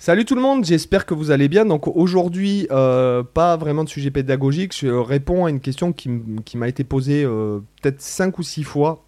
Salut 0.00 0.24
tout 0.24 0.36
le 0.36 0.40
monde, 0.40 0.64
j'espère 0.64 1.06
que 1.06 1.12
vous 1.12 1.32
allez 1.32 1.48
bien. 1.48 1.64
Donc 1.64 1.88
aujourd'hui, 1.88 2.68
euh, 2.70 3.24
pas 3.24 3.56
vraiment 3.56 3.82
de 3.82 3.88
sujet 3.88 4.12
pédagogique, 4.12 4.72
je 4.78 4.86
réponds 4.86 5.46
à 5.46 5.50
une 5.50 5.58
question 5.58 5.92
qui, 5.92 6.08
m'a 6.54 6.68
été 6.68 6.84
posée 6.84 7.24
euh, 7.24 7.58
peut-être 7.82 8.00
5 8.00 8.38
ou 8.38 8.44
6 8.44 8.62
fois 8.62 9.04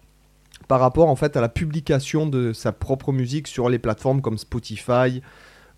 par 0.67 0.81
rapport 0.81 1.07
en 1.07 1.15
fait 1.15 1.37
à 1.37 1.41
la 1.41 1.47
publication 1.47 2.27
de 2.27 2.51
sa 2.51 2.73
propre 2.73 3.13
musique 3.13 3.47
sur 3.47 3.69
les 3.69 3.79
plateformes 3.79 4.21
comme 4.21 4.37
Spotify, 4.37 5.21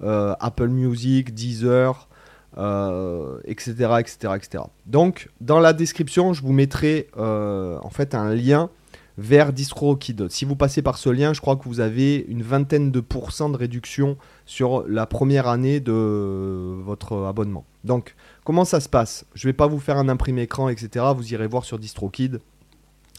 euh, 0.02 0.34
Apple 0.40 0.70
Music, 0.70 1.32
Deezer, 1.32 2.10
etc., 3.46 3.72
etc., 4.00 4.34
etc. 4.36 4.64
Donc 4.88 5.30
dans 5.42 5.60
la 5.60 5.74
description, 5.74 6.34
je 6.34 6.42
vous 6.42 6.54
mettrai 6.54 7.08
en 7.16 7.90
fait 7.92 8.16
un 8.16 8.34
lien 8.34 8.72
vers 9.18 9.54
DistroKid. 9.54 10.30
Si 10.30 10.46
vous 10.46 10.56
passez 10.56 10.82
par 10.82 10.98
ce 10.98 11.10
lien, 11.10 11.34
je 11.34 11.42
crois 11.42 11.56
que 11.56 11.66
vous 11.66 11.80
avez 11.80 12.26
une 12.28 12.42
vingtaine 12.42 12.92
de 12.92 13.00
pourcents 13.00 13.50
de 13.50 13.58
réduction 13.58 14.18
sur 14.46 14.86
la 14.88 15.06
première 15.06 15.48
année 15.48 15.80
de 15.80 16.82
votre 16.84 17.24
abonnement. 17.24 17.66
Donc, 17.84 18.16
comment 18.44 18.66
ça 18.66 18.80
se 18.80 18.90
passe? 18.90 19.26
Je 19.36 19.48
vais 19.48 19.54
pas 19.54 19.68
vous 19.68 19.80
faire 19.80 19.98
un 19.98 20.10
imprimé 20.10 20.44
écran, 20.44 20.70
etc. 20.70 21.06
Vous 21.16 21.34
irez 21.34 21.48
voir 21.48 21.66
sur 21.66 21.80
DistroKid. 21.80 22.40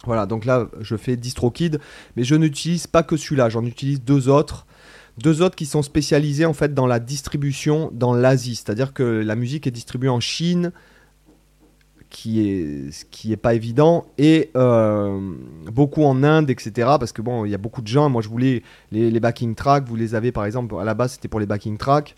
Voilà, 0.07 0.27
donc 0.27 0.45
là, 0.45 0.69
je 0.81 0.97
fais 0.97 1.17
DistroKid, 1.17 1.81
mais 2.17 2.25
je 2.25 2.35
n'utilise 2.35 2.87
pas 2.87 3.03
que 3.03 3.17
celui-là, 3.17 3.49
j'en 3.49 3.65
utilise 3.65 4.03
deux 4.03 4.29
autres. 4.29 4.67
Deux 5.17 5.43
autres 5.43 5.55
qui 5.55 5.65
sont 5.65 5.83
spécialisés 5.83 6.45
en 6.45 6.55
fait 6.55 6.75
dans 6.75 6.87
la 6.87 6.99
distribution 6.99 7.89
dans 7.93 8.15
l'Asie, 8.15 8.57
c'est-à-dire 8.57 8.93
que 8.93 9.05
la 9.05 9.37
musique 9.37 9.67
est 9.69 9.71
distribuée 9.71 10.09
en 10.09 10.19
Chine, 10.19 10.73
qui 12.15 12.49
est 12.49 12.93
ce 12.93 13.05
qui 13.05 13.33
est 13.33 13.37
pas 13.37 13.55
évident, 13.55 14.07
et 14.19 14.51
euh, 14.57 15.19
beaucoup 15.73 16.05
en 16.05 16.23
Inde, 16.23 16.49
etc. 16.49 16.71
Parce 17.01 17.11
que 17.11 17.21
bon, 17.21 17.45
il 17.45 17.51
y 17.51 17.57
a 17.57 17.59
beaucoup 17.59 17.83
de 17.83 17.89
gens. 17.89 18.09
Moi, 18.09 18.23
je 18.23 18.29
voulais 18.29 18.63
les, 18.93 19.19
backing 19.19 19.57
tracks, 19.57 19.85
vous 19.85 19.97
les 19.97 20.15
avez 20.15 20.31
par 20.31 20.45
exemple 20.45 20.77
à 20.81 20.85
la 20.85 20.95
base, 20.95 21.15
c'était 21.15 21.27
pour 21.27 21.41
les 21.41 21.47
backing 21.47 21.77
tracks. 21.77 22.15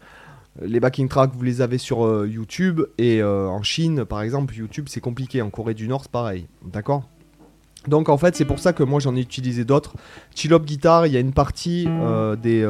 Les 0.61 0.81
backing 0.81 1.09
tracks, 1.09 1.31
vous 1.35 1.43
les 1.43 1.63
avez 1.63 1.79
sur 1.79 2.05
euh, 2.05 2.29
YouTube 2.29 2.83
et 2.99 3.23
euh, 3.23 3.49
en 3.49 3.63
Chine, 3.63 4.05
par 4.05 4.21
exemple, 4.21 4.55
YouTube 4.55 4.87
c'est 4.91 5.01
compliqué. 5.01 5.41
En 5.41 5.49
Corée 5.49 5.75
du 5.75 5.89
Nord, 5.89 6.03
c'est 6.03 6.11
pareil, 6.11 6.47
d'accord? 6.63 7.09
Donc 7.89 8.11
en 8.11 8.19
fait, 8.19 8.37
c'est 8.37 8.45
pour 8.45 8.59
ça 8.59 8.75
que 8.75 8.83
moi 8.83 9.01
j'en 9.01 9.17
ai 9.17 9.21
utilisé 9.21 9.65
d'autres. 9.65 9.95
Chillop 10.35 10.61
Guitar, 10.61 11.07
il 11.07 11.15
y 11.15 11.17
a 11.17 11.21
une 11.21 11.33
partie 11.33 11.89
des, 12.43 12.65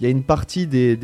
il 0.00 0.04
y 0.04 0.06
a 0.06 0.10
une 0.10 0.22
partie 0.22 0.66
des, 0.66 0.96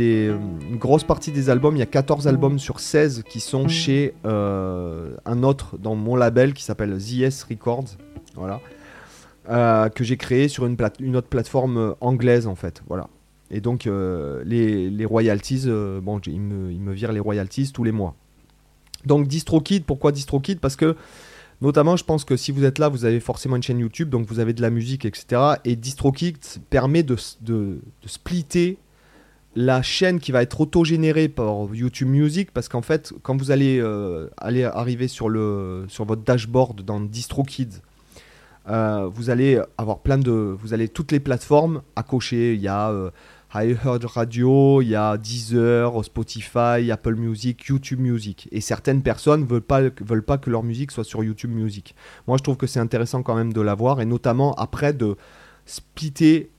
une 0.70 0.76
grosse 0.76 1.04
partie 1.04 1.32
des 1.32 1.50
albums. 1.50 1.74
Il 1.76 1.80
y 1.80 1.82
a 1.82 1.86
14 1.86 2.28
albums 2.28 2.58
sur 2.58 2.78
16 2.80 3.24
qui 3.28 3.40
sont 3.40 3.66
chez 3.68 4.14
euh, 4.24 5.14
un 5.24 5.42
autre 5.42 5.76
dans 5.78 5.94
mon 5.96 6.14
label 6.16 6.52
qui 6.54 6.62
s'appelle 6.62 6.96
ZS 6.98 7.44
Records, 7.50 7.96
voilà, 8.34 8.60
Euh, 9.50 9.88
que 9.90 10.04
j'ai 10.04 10.16
créé 10.16 10.48
sur 10.48 10.64
une, 10.64 10.76
plate- 10.76 11.00
une 11.00 11.16
autre 11.16 11.28
plateforme 11.28 11.76
euh, 11.76 11.92
anglaise 12.00 12.46
en 12.46 12.54
fait, 12.54 12.82
voilà. 12.88 13.08
Et 13.50 13.60
donc 13.60 13.84
les, 13.84 14.88
les 14.90 15.04
royalties, 15.04 15.66
bon, 16.02 16.18
ils 16.26 16.40
me, 16.40 16.72
ils 16.72 16.80
me 16.80 16.92
virent 16.92 17.12
les 17.12 17.20
royalties 17.20 17.70
tous 17.72 17.84
les 17.84 17.92
mois. 17.92 18.14
Donc 19.04 19.28
DistroKid, 19.28 19.84
pourquoi 19.84 20.12
DistroKid? 20.12 20.60
Parce 20.60 20.76
que 20.76 20.96
Notamment, 21.60 21.96
je 21.96 22.04
pense 22.04 22.24
que 22.24 22.36
si 22.36 22.50
vous 22.52 22.64
êtes 22.64 22.78
là, 22.78 22.88
vous 22.88 23.04
avez 23.04 23.20
forcément 23.20 23.54
une 23.56 23.62
chaîne 23.62 23.78
YouTube, 23.78 24.10
donc 24.10 24.26
vous 24.26 24.38
avez 24.40 24.52
de 24.52 24.60
la 24.60 24.70
musique, 24.70 25.04
etc. 25.04 25.40
Et 25.64 25.76
DistroKid 25.76 26.36
permet 26.68 27.02
de, 27.04 27.16
de 27.42 27.78
splitter 28.06 28.76
la 29.56 29.82
chaîne 29.82 30.18
qui 30.18 30.32
va 30.32 30.42
être 30.42 30.60
auto-générée 30.60 31.28
par 31.28 31.72
YouTube 31.72 32.08
Music, 32.08 32.50
parce 32.52 32.68
qu'en 32.68 32.82
fait, 32.82 33.12
quand 33.22 33.36
vous 33.36 33.50
allez, 33.50 33.78
euh, 33.80 34.28
arriver 34.38 35.08
sur, 35.08 35.28
le, 35.28 35.84
sur 35.88 36.04
votre 36.04 36.22
dashboard 36.22 36.82
dans 36.82 37.00
DistroKid, 37.00 37.74
euh, 38.68 39.08
vous 39.12 39.30
allez 39.30 39.60
avoir 39.78 40.00
plein 40.00 40.18
de, 40.18 40.32
vous 40.32 40.72
allez 40.72 40.88
toutes 40.88 41.12
les 41.12 41.20
plateformes 41.20 41.82
à 41.96 42.02
cocher. 42.02 42.54
Il 42.54 42.60
y 42.60 42.68
a 42.68 42.90
euh, 42.90 43.10
iHeart 43.54 44.04
Radio, 44.06 44.80
il 44.82 44.88
y 44.88 44.96
a 44.96 45.16
Deezer, 45.16 46.04
Spotify, 46.04 46.90
Apple 46.90 47.14
Music, 47.14 47.66
YouTube 47.66 48.00
Music. 48.00 48.48
Et 48.50 48.60
certaines 48.60 49.02
personnes 49.02 49.44
veulent 49.44 49.60
pas, 49.60 49.82
veulent 50.00 50.24
pas 50.24 50.38
que 50.38 50.50
leur 50.50 50.62
musique 50.62 50.90
soit 50.90 51.04
sur 51.04 51.22
YouTube 51.22 51.52
Music. 51.52 51.94
Moi, 52.26 52.38
je 52.38 52.42
trouve 52.42 52.56
que 52.56 52.66
c'est 52.66 52.80
intéressant 52.80 53.22
quand 53.22 53.36
même 53.36 53.52
de 53.52 53.60
l'avoir, 53.60 54.00
et 54.00 54.06
notamment 54.06 54.54
après 54.54 54.92
de 54.92 55.16
splitter, 55.66 56.50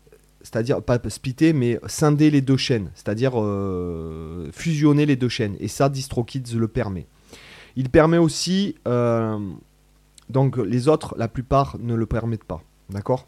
c'est-à-dire 0.46 0.84
pas 0.84 1.00
splitter, 1.10 1.54
mais 1.54 1.80
scinder 1.88 2.30
les 2.30 2.42
deux 2.42 2.56
chaînes, 2.56 2.92
c'est-à-dire 2.94 3.32
euh, 3.36 4.48
fusionner 4.52 5.08
les 5.08 5.16
deux 5.16 5.28
chaînes. 5.28 5.56
Et 5.60 5.68
ça, 5.68 5.90
DistroKids 5.90 6.56
le 6.56 6.68
permet. 6.68 7.08
Il 7.76 7.90
permet 7.90 8.20
aussi, 8.20 8.76
euh, 8.88 9.40
donc 10.30 10.58
les 10.58 10.88
autres, 10.88 11.16
la 11.18 11.28
plupart 11.28 11.78
ne 11.80 11.96
le 11.96 12.06
permettent 12.06 12.44
pas, 12.44 12.62
d'accord? 12.92 13.28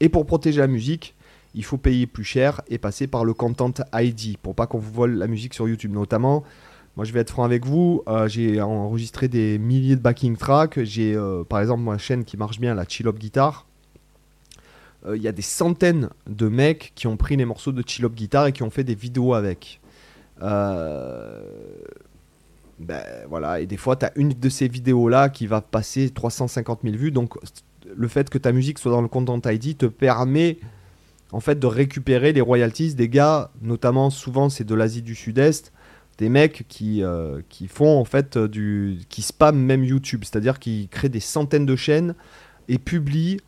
Et 0.00 0.08
pour 0.08 0.26
protéger 0.26 0.60
la 0.60 0.66
musique, 0.66 1.14
il 1.54 1.64
faut 1.64 1.78
payer 1.78 2.08
plus 2.08 2.24
cher 2.24 2.60
et 2.68 2.78
passer 2.78 3.06
par 3.06 3.24
le 3.24 3.32
Content 3.32 3.72
ID 3.94 4.36
pour 4.36 4.56
pas 4.56 4.66
qu'on 4.66 4.78
vous 4.78 4.92
vole 4.92 5.12
la 5.12 5.28
musique 5.28 5.54
sur 5.54 5.68
YouTube. 5.68 5.92
Notamment, 5.92 6.42
moi 6.96 7.04
je 7.04 7.12
vais 7.12 7.20
être 7.20 7.30
franc 7.30 7.44
avec 7.44 7.64
vous, 7.64 8.02
euh, 8.08 8.26
j'ai 8.26 8.60
enregistré 8.60 9.28
des 9.28 9.56
milliers 9.58 9.94
de 9.94 10.02
backing 10.02 10.36
tracks. 10.36 10.82
J'ai 10.82 11.16
par 11.48 11.60
exemple 11.60 11.82
ma 11.82 11.96
chaîne 11.96 12.24
qui 12.24 12.36
marche 12.36 12.58
bien, 12.58 12.74
la 12.74 12.84
Chill 12.88 13.06
Up 13.06 13.18
Guitar. 13.18 13.65
Euh, 15.06 15.16
Il 15.16 15.22
y 15.22 15.28
a 15.28 15.32
des 15.32 15.42
centaines 15.42 16.10
de 16.26 16.48
mecs 16.48 16.92
qui 16.94 17.06
ont 17.06 17.16
pris 17.16 17.36
les 17.36 17.44
morceaux 17.44 17.72
de 17.72 17.82
Chill 17.86 18.04
Up 18.04 18.14
Guitar 18.14 18.46
et 18.46 18.52
qui 18.52 18.62
ont 18.62 18.70
fait 18.70 18.84
des 18.84 18.94
vidéos 18.94 19.34
avec. 19.34 19.80
Euh, 20.42 21.42
ben, 22.78 23.02
voilà, 23.28 23.60
et 23.60 23.66
des 23.66 23.76
fois, 23.76 23.96
tu 23.96 24.04
as 24.04 24.12
une 24.16 24.30
de 24.30 24.48
ces 24.48 24.68
vidéos-là 24.68 25.28
qui 25.28 25.46
va 25.46 25.60
passer 25.60 26.10
350 26.10 26.80
000 26.84 26.96
vues. 26.96 27.10
Donc, 27.10 27.34
le 27.94 28.08
fait 28.08 28.28
que 28.28 28.38
ta 28.38 28.52
musique 28.52 28.78
soit 28.78 28.92
dans 28.92 29.02
le 29.02 29.08
Content 29.08 29.40
ID 29.44 29.78
te 29.78 29.86
permet 29.86 30.58
en 31.32 31.40
fait 31.40 31.58
de 31.58 31.66
récupérer 31.66 32.32
les 32.32 32.40
royalties 32.40 32.94
des 32.94 33.08
gars, 33.08 33.50
notamment 33.62 34.10
souvent 34.10 34.48
c'est 34.48 34.64
de 34.64 34.74
l'Asie 34.74 35.02
du 35.02 35.14
Sud-Est, 35.14 35.72
des 36.18 36.28
mecs 36.28 36.66
qui, 36.68 37.02
euh, 37.02 37.40
qui 37.48 37.68
font 37.68 37.98
en 37.98 38.04
fait 38.04 38.38
du. 38.38 39.00
qui 39.08 39.22
spamment 39.22 39.58
même 39.58 39.84
YouTube, 39.84 40.22
c'est-à-dire 40.24 40.58
qui 40.58 40.88
créent 40.88 41.08
des 41.08 41.20
centaines 41.20 41.66
de 41.66 41.76
chaînes 41.76 42.14
et 42.68 42.78
publient 42.78 43.38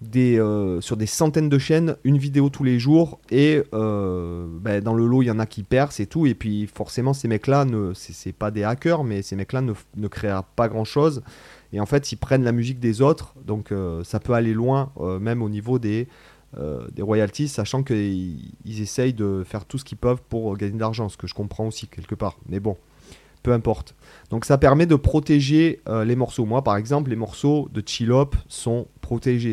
des, 0.00 0.38
euh, 0.38 0.80
sur 0.80 0.96
des 0.96 1.06
centaines 1.06 1.48
de 1.48 1.58
chaînes 1.58 1.96
une 2.04 2.16
vidéo 2.16 2.48
tous 2.48 2.64
les 2.64 2.78
jours 2.78 3.20
et 3.30 3.62
euh, 3.74 4.46
ben, 4.50 4.82
dans 4.82 4.94
le 4.94 5.06
lot 5.06 5.22
il 5.22 5.26
y 5.26 5.30
en 5.30 5.38
a 5.38 5.44
qui 5.44 5.62
percent 5.62 6.00
et 6.00 6.06
tout 6.06 6.26
et 6.26 6.34
puis 6.34 6.66
forcément 6.66 7.12
ces 7.12 7.28
mecs 7.28 7.46
là 7.46 7.66
ne 7.66 7.92
c'est 7.92 8.14
c'est 8.14 8.32
pas 8.32 8.50
des 8.50 8.64
hackers 8.64 9.04
mais 9.04 9.20
ces 9.20 9.36
mecs 9.36 9.52
là 9.52 9.60
ne, 9.60 9.74
ne 9.96 10.08
créent 10.08 10.40
pas 10.56 10.68
grand 10.68 10.84
chose 10.84 11.22
et 11.74 11.80
en 11.80 11.86
fait 11.86 12.12
ils 12.12 12.16
prennent 12.16 12.44
la 12.44 12.52
musique 12.52 12.80
des 12.80 13.02
autres 13.02 13.34
donc 13.44 13.72
euh, 13.72 14.02
ça 14.02 14.20
peut 14.20 14.32
aller 14.32 14.54
loin 14.54 14.92
même 15.20 15.42
au 15.42 15.48
niveau 15.48 15.78
des 15.78 16.08
royalties, 16.98 17.48
sachant 17.48 17.82
qu'ils 17.82 18.52
ils 18.64 18.80
essayent 18.80 19.12
de 19.12 19.42
faire 19.44 19.64
tout 19.64 19.78
ce 19.78 19.84
qu'ils 19.84 19.98
peuvent 19.98 20.22
pour 20.28 20.56
gagner 20.56 20.74
de 20.74 20.80
l'argent, 20.80 21.08
ce 21.08 21.16
que 21.16 21.26
je 21.26 21.34
comprends 21.34 21.66
aussi 21.66 21.86
quelque 21.86 22.14
part. 22.14 22.38
Mais 22.48 22.60
bon, 22.60 22.76
peu 23.42 23.52
importe. 23.52 23.94
Donc 24.30 24.44
ça 24.44 24.58
permet 24.58 24.86
de 24.86 24.96
protéger 24.96 25.80
les 26.04 26.16
morceaux. 26.16 26.44
Moi, 26.44 26.62
par 26.62 26.76
exemple, 26.76 27.10
les 27.10 27.16
morceaux 27.16 27.68
de 27.72 27.82
Chill 27.84 28.10
Up 28.10 28.34
sont 28.48 28.88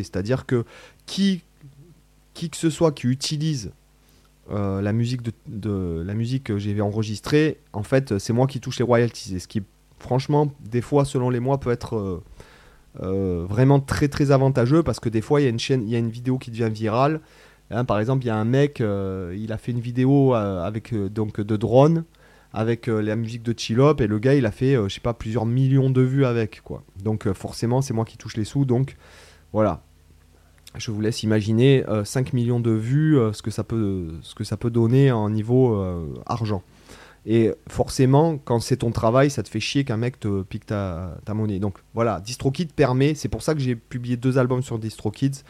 C'est-à-dire 0.04 0.46
que 0.46 0.64
qui, 1.06 1.42
qui 2.34 2.50
que 2.50 2.56
ce 2.56 2.70
soit 2.70 2.92
qui 2.92 3.06
utilise 3.08 3.72
euh, 4.50 4.80
la, 4.80 4.92
musique 4.92 5.20
de, 5.46 6.02
la 6.06 6.14
musique 6.14 6.44
que 6.44 6.58
j'ai 6.58 6.80
enregistrée, 6.80 7.58
en 7.72 7.82
fait, 7.82 8.18
c'est 8.18 8.32
moi 8.32 8.46
qui 8.46 8.60
touche 8.60 8.78
les 8.78 8.84
royalties. 8.84 9.36
Et 9.36 9.38
ce 9.40 9.48
qui, 9.48 9.62
franchement, 9.98 10.50
des 10.60 10.80
fois, 10.80 11.04
selon 11.04 11.30
les 11.30 11.40
mois, 11.40 11.58
peut 11.58 11.70
être... 11.70 11.96
euh, 11.96 12.22
euh, 13.00 13.44
vraiment 13.48 13.78
très 13.78 14.08
très 14.08 14.32
avantageux 14.32 14.82
parce 14.82 14.98
que 14.98 15.10
des 15.10 15.20
fois 15.20 15.40
il 15.40 15.44
y 15.44 15.46
a 15.46 15.50
une 15.50 15.58
chaîne, 15.58 15.86
il 15.86 15.90
y 15.90 15.96
une 15.96 16.08
vidéo 16.08 16.38
qui 16.38 16.50
devient 16.50 16.70
virale. 16.72 17.20
Hein, 17.70 17.84
par 17.84 18.00
exemple, 18.00 18.24
il 18.24 18.28
y 18.28 18.30
a 18.30 18.36
un 18.36 18.46
mec, 18.46 18.80
il 18.80 19.52
a 19.52 19.58
fait 19.58 19.72
une 19.72 19.78
vidéo 19.78 20.34
avec 20.34 20.94
donc 20.94 21.40
de 21.40 21.56
drone 21.56 22.04
avec 22.54 22.86
la 22.86 23.14
musique 23.14 23.42
de 23.42 23.54
Chillop 23.56 23.96
et 24.00 24.06
le 24.06 24.18
gars 24.18 24.34
il 24.34 24.46
a 24.46 24.50
fait 24.50 24.74
je 24.74 24.88
sais 24.88 25.00
pas 25.00 25.12
plusieurs 25.12 25.44
millions 25.44 25.90
de 25.90 26.00
vues 26.00 26.24
avec 26.24 26.62
quoi. 26.62 26.82
Donc 27.04 27.30
forcément 27.34 27.82
c'est 27.82 27.92
moi 27.92 28.06
qui 28.06 28.16
touche 28.16 28.36
les 28.38 28.44
sous 28.44 28.64
donc 28.64 28.96
voilà. 29.52 29.82
Je 30.76 30.90
vous 30.90 31.00
laisse 31.00 31.22
imaginer 31.22 31.84
euh, 31.88 32.04
5 32.04 32.32
millions 32.32 32.60
de 32.60 32.70
vues 32.70 33.18
euh, 33.18 33.32
ce 33.32 33.42
que 33.42 33.50
ça 33.50 33.64
peut 33.64 34.70
donner 34.70 35.10
en 35.10 35.30
niveau 35.30 35.74
euh, 35.74 36.06
argent. 36.26 36.62
Et 37.26 37.52
forcément, 37.68 38.38
quand 38.38 38.60
c'est 38.60 38.78
ton 38.78 38.90
travail, 38.90 39.30
ça 39.30 39.42
te 39.42 39.48
fait 39.48 39.60
chier 39.60 39.84
qu'un 39.84 39.96
mec 39.96 40.20
te 40.20 40.42
pique 40.42 40.66
ta, 40.66 41.18
ta 41.24 41.34
monnaie. 41.34 41.58
Donc 41.58 41.78
voilà, 41.94 42.20
DistroKid 42.20 42.72
permet, 42.72 43.14
c'est 43.14 43.28
pour 43.28 43.42
ça 43.42 43.54
que 43.54 43.60
j'ai 43.60 43.76
publié 43.76 44.16
deux 44.16 44.38
albums 44.38 44.62
sur 44.62 44.78
DistroKids 44.78 45.42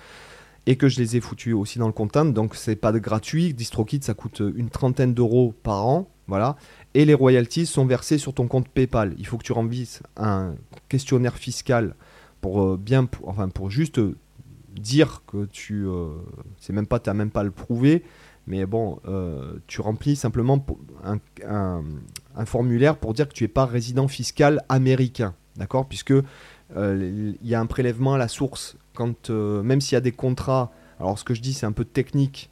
et 0.67 0.77
que 0.77 0.89
je 0.89 0.99
les 0.99 1.17
ai 1.17 1.21
foutus 1.21 1.55
aussi 1.55 1.79
dans 1.79 1.87
le 1.87 1.93
content. 1.93 2.25
Donc 2.25 2.55
c'est 2.55 2.77
pas 2.77 2.91
de 2.91 2.99
gratuit. 2.99 3.55
DistroKid, 3.55 4.03
ça 4.03 4.15
coûte 4.15 4.43
une 4.55 4.71
trentaine 4.71 5.15
d'euros 5.15 5.55
par 5.63 5.87
an. 5.87 6.09
Voilà. 6.27 6.57
Et 6.95 7.05
les 7.05 7.15
royalties 7.15 7.67
sont 7.67 7.87
versées 7.87 8.19
sur 8.19 8.35
ton 8.35 8.49
compte 8.49 8.69
PayPal. 8.69 9.15
Il 9.19 9.27
faut 9.27 9.39
que 9.39 9.45
tu 9.45 9.53
remplisses 9.53 10.03
un 10.17 10.55
questionnaire 10.89 11.37
fiscal 11.37 11.95
pour 12.41 12.63
euh, 12.63 12.77
bien, 12.77 13.09
enfin 13.25 13.49
pour 13.49 13.71
juste 13.71 13.99
euh, 13.99 14.17
dire 14.73 15.23
que 15.27 15.47
tu, 15.47 15.87
euh, 15.87 16.11
c'est 16.59 16.73
même 16.73 16.87
pas, 16.87 16.99
t'as 16.99 17.15
même 17.15 17.31
pas 17.31 17.41
à 17.41 17.45
le 17.45 17.51
prouver, 17.51 18.05
mais 18.47 18.65
bon, 18.65 18.99
tu 19.67 19.83
remplis 19.83 20.17
simplement 20.17 20.65
un, 21.05 21.83
formulaire 22.47 22.97
pour 22.97 23.13
dire 23.13 23.29
que 23.29 23.35
tu 23.35 23.45
n'es 23.45 23.49
pas 23.49 23.67
résident 23.67 24.09
fiscal 24.09 24.65
américain, 24.71 25.35
d'accord? 25.57 25.87
Puisque 25.87 26.15
il 26.75 27.37
y 27.43 27.55
a 27.55 27.61
un 27.61 27.67
prélèvement 27.67 28.15
à 28.15 28.19
la 28.19 28.29
source 28.29 28.79
quand, 28.95 29.29
même 29.29 29.83
s'il 29.83 29.97
y 29.97 29.99
a 29.99 30.01
des 30.01 30.13
contrats. 30.13 30.73
Alors 30.99 31.19
ce 31.19 31.25
que 31.25 31.35
je 31.35 31.43
dis, 31.43 31.53
c'est 31.53 31.67
un 31.67 31.73
peu 31.73 31.85
technique. 31.85 32.49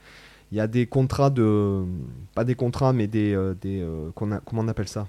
il 0.53 0.59
y 0.59 0.61
a 0.61 0.67
des 0.67 0.87
contrats 0.87 1.31
de. 1.31 1.85
Pas 2.35 2.45
des 2.45 2.57
contrats, 2.57 2.93
mais 2.93 3.07
des. 3.07 3.35
des 3.63 3.83
qu'on 4.15 4.33
a- 4.33 4.41
comment 4.41 4.61
on 4.61 4.69
appelle 4.69 4.89
ça? 4.89 5.09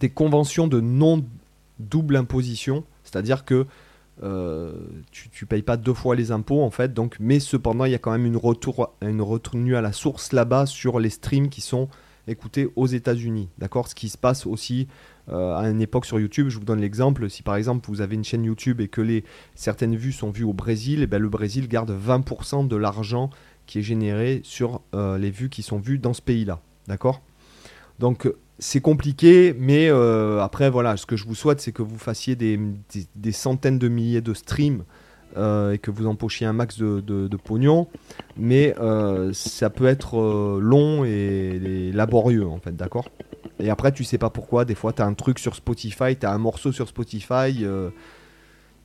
Des 0.00 0.10
conventions 0.10 0.66
de 0.66 0.80
non-double 0.80 2.16
imposition. 2.16 2.82
C'est-à-dire 3.12 3.44
que 3.44 3.66
euh, 4.22 4.72
tu, 5.10 5.28
tu 5.30 5.46
payes 5.46 5.62
pas 5.62 5.76
deux 5.76 5.94
fois 5.94 6.14
les 6.14 6.32
impôts, 6.32 6.62
en 6.62 6.70
fait. 6.70 6.94
Donc, 6.94 7.16
mais 7.20 7.40
cependant, 7.40 7.84
il 7.84 7.92
y 7.92 7.94
a 7.94 7.98
quand 7.98 8.12
même 8.12 8.26
une, 8.26 8.36
retour, 8.36 8.94
une 9.02 9.22
retenue 9.22 9.76
à 9.76 9.80
la 9.80 9.92
source 9.92 10.32
là-bas 10.32 10.66
sur 10.66 11.00
les 11.00 11.10
streams 11.10 11.48
qui 11.48 11.60
sont 11.60 11.88
écoutés 12.28 12.68
aux 12.76 12.86
États-Unis. 12.86 13.48
D'accord? 13.58 13.88
Ce 13.88 13.94
qui 13.94 14.08
se 14.08 14.18
passe 14.18 14.46
aussi 14.46 14.86
euh, 15.28 15.56
à 15.56 15.68
une 15.68 15.80
époque 15.80 16.06
sur 16.06 16.20
YouTube. 16.20 16.48
Je 16.48 16.58
vous 16.58 16.64
donne 16.64 16.80
l'exemple. 16.80 17.28
Si 17.30 17.42
par 17.42 17.56
exemple 17.56 17.88
vous 17.88 18.00
avez 18.00 18.14
une 18.14 18.24
chaîne 18.24 18.44
YouTube 18.44 18.80
et 18.80 18.88
que 18.88 19.00
les, 19.00 19.24
certaines 19.54 19.96
vues 19.96 20.12
sont 20.12 20.30
vues 20.30 20.44
au 20.44 20.52
Brésil, 20.52 21.00
eh 21.02 21.06
ben, 21.06 21.20
le 21.20 21.28
Brésil 21.28 21.68
garde 21.68 21.90
20% 21.90 22.68
de 22.68 22.76
l'argent 22.76 23.30
qui 23.66 23.78
est 23.78 23.82
généré 23.82 24.40
sur 24.44 24.82
euh, 24.94 25.18
les 25.18 25.30
vues 25.30 25.48
qui 25.48 25.62
sont 25.62 25.78
vues 25.78 25.98
dans 25.98 26.12
ce 26.12 26.22
pays-là. 26.22 26.60
D'accord? 26.88 27.22
Donc 28.02 28.26
euh, 28.26 28.36
c'est 28.58 28.80
compliqué, 28.80 29.54
mais 29.56 29.88
euh, 29.88 30.40
après 30.40 30.68
voilà, 30.70 30.96
ce 30.96 31.06
que 31.06 31.16
je 31.16 31.24
vous 31.24 31.36
souhaite, 31.36 31.60
c'est 31.60 31.70
que 31.70 31.82
vous 31.82 31.98
fassiez 31.98 32.34
des, 32.34 32.58
centaines 33.30 33.78
de 33.78 33.86
milliers 33.86 34.20
de 34.20 34.34
streams 34.34 34.82
euh, 35.36 35.70
et 35.70 35.78
que 35.78 35.92
vous 35.92 36.08
empochiez 36.08 36.44
un 36.44 36.52
max 36.52 36.78
de, 36.78 37.00
de- 37.00 37.36
pognon, 37.36 37.86
mais 38.36 38.74
ça 39.32 39.70
peut 39.70 39.86
être 39.86 40.58
long 40.60 41.04
et, 41.04 41.10
et 41.10 41.92
laborieux 41.92 42.44
en 42.44 42.58
fait, 42.58 42.74
d'accord? 42.74 43.08
Et 43.60 43.70
après, 43.70 43.92
tu 43.92 44.02
sais 44.02 44.18
pas 44.18 44.30
pourquoi, 44.30 44.64
des 44.64 44.74
fois, 44.74 44.92
tu 44.92 45.00
as 45.02 45.06
un 45.06 45.14
truc 45.14 45.38
sur 45.38 45.54
Spotify, 45.54 46.16
tu 46.18 46.26
as 46.26 46.32
un 46.32 46.38
morceau 46.38 46.72
sur 46.72 46.88
Spotify. 46.88 47.64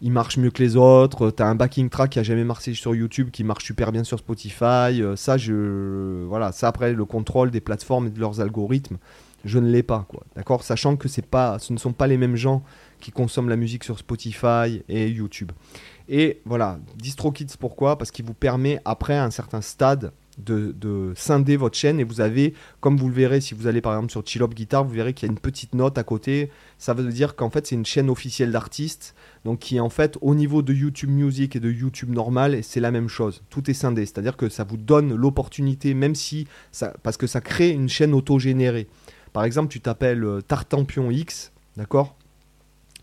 Euh, 0.01 0.05
il 0.05 0.11
marche 0.11 0.37
mieux 0.37 0.51
que 0.51 0.61
les 0.61 0.75
autres. 0.75 1.31
T'as 1.31 1.47
un 1.47 1.55
backing 1.55 1.89
track 1.89 2.11
qui 2.11 2.19
a 2.19 2.23
jamais 2.23 2.43
marché 2.43 2.73
sur 2.73 2.95
YouTube 2.95 3.29
qui 3.31 3.43
marche 3.43 3.65
super 3.65 3.91
bien 3.91 4.03
sur 4.03 4.19
Spotify. 4.19 5.01
euh, 5.01 5.15
ça, 5.15 5.37
je, 5.37 6.25
voilà, 6.25 6.51
ça 6.51 6.67
après 6.67 6.93
le 6.93 7.05
contrôle 7.05 7.51
des 7.51 7.61
plateformes 7.61 8.07
et 8.07 8.09
de 8.09 8.19
leurs 8.19 8.39
algorithmes, 8.41 8.97
je 9.45 9.59
ne 9.59 9.69
l'ai 9.69 9.83
pas, 9.83 10.05
quoi. 10.07 10.23
D'accord, 10.35 10.63
sachant 10.63 10.95
que 10.95 11.07
c'est 11.07 11.25
pas, 11.25 11.59
ce 11.59 11.73
ne 11.73 11.77
sont 11.77 11.93
pas 11.93 12.07
les 12.07 12.17
mêmes 12.17 12.35
gens 12.35 12.63
qui 12.99 13.11
consomment 13.11 13.49
la 13.49 13.55
musique 13.55 13.83
sur 13.83 13.99
Spotify 13.99 14.83
et 14.89 15.07
YouTube. 15.09 15.51
Et 16.09 16.41
voilà, 16.45 16.79
DistroKids, 16.95 17.57
pourquoi? 17.59 17.97
Parce 17.97 18.11
qu'il 18.11 18.25
vous 18.25 18.33
permet 18.33 18.79
après 18.85 19.15
à 19.15 19.23
un 19.23 19.31
certain 19.31 19.61
stade 19.61 20.11
de, 20.37 20.71
de 20.71 21.13
scinder 21.15 21.57
votre 21.57 21.77
chaîne 21.77 21.99
et 21.99 22.03
vous 22.03 22.21
avez, 22.21 22.53
comme 22.79 22.97
vous 22.97 23.07
le 23.07 23.13
verrez, 23.13 23.41
si 23.41 23.53
vous 23.53 23.67
allez 23.67 23.81
par 23.81 23.93
exemple 23.93 24.11
sur 24.11 24.25
Chill 24.25 24.41
Up 24.43 24.53
Guitar, 24.53 24.83
vous 24.83 24.93
verrez 24.93 25.13
qu'il 25.13 25.27
y 25.27 25.29
a 25.29 25.33
une 25.33 25.39
petite 25.39 25.73
note 25.73 25.97
à 25.97 26.03
côté. 26.03 26.51
Ça 26.77 26.93
veut 26.93 27.11
dire 27.11 27.35
qu'en 27.35 27.49
fait 27.49 27.65
c'est 27.67 27.75
une 27.75 27.85
chaîne 27.85 28.09
officielle 28.09 28.51
d'artistes 28.51 29.15
donc 29.47 29.59
qui 29.59 29.79
en 29.79 29.87
fait 29.89 30.17
au 30.19 30.35
niveau 30.35 30.61
de 30.61 30.73
YouTube 30.73 31.09
Music 31.09 31.55
et 31.55 31.61
de 31.61 31.71
YouTube 31.71 32.09
normal, 32.09 32.61
c'est 32.63 32.81
la 32.81 32.91
même 32.91 33.07
chose. 33.07 33.43
Tout 33.49 33.71
est 33.71 33.73
scindé, 33.73 34.05
c'est-à-dire 34.05 34.35
que 34.35 34.49
ça 34.49 34.65
vous 34.65 34.75
donne 34.75 35.15
l'opportunité, 35.15 35.93
même 35.93 36.15
si 36.15 36.47
ça, 36.73 36.93
parce 37.01 37.15
que 37.15 37.27
ça 37.27 37.39
crée 37.39 37.69
une 37.69 37.87
chaîne 37.87 38.13
auto-générée. 38.13 38.87
Par 39.31 39.45
exemple, 39.45 39.71
tu 39.71 39.79
t'appelles 39.79 40.25
euh, 40.25 40.41
Tartampion 40.41 41.09
X, 41.11 41.53
d'accord? 41.77 42.17